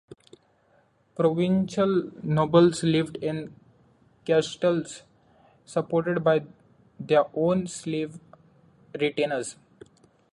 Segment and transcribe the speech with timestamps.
[1.15, 3.55] Provincial nobles lived in
[4.25, 5.03] castles
[5.63, 6.43] supported by
[6.99, 8.19] their own slave
[8.99, 9.57] retainers.